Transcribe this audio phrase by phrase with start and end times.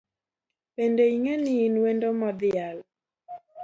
[0.75, 2.77] Bende ing’eni in wendo modhial